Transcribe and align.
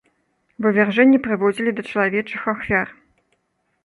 Вывяржэнні 0.65 1.19
прыводзілі 1.27 1.73
да 1.79 1.83
чалавечых 1.89 2.41
ахвяр. 2.55 2.87